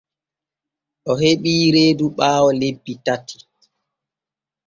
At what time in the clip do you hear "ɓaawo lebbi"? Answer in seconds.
2.17-2.91